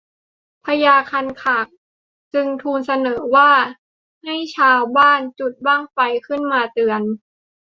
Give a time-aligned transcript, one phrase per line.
[0.65, 1.67] พญาคันคาก
[2.33, 7.01] จึงทูลเสนอว่าจะให้ชาวบ้านจุดบั้งไฟขึ้นมาเตือน